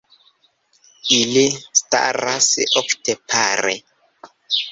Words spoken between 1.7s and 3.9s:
staras ofte pare.